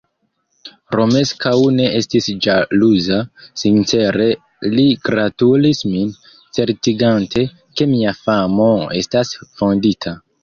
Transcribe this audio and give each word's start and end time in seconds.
Romeskaŭ 0.99 1.51
ne 1.79 1.83
estis 1.97 2.29
ĵaluza; 2.45 3.19
sincere 3.63 4.25
li 4.77 4.85
gratulis 5.09 5.83
min, 5.91 6.09
certigante, 6.59 7.43
ke 7.81 7.87
mia 7.93 8.15
famo 8.23 8.71
estas 9.03 9.35
fondita. 9.61 10.17